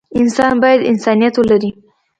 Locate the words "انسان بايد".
0.19-0.81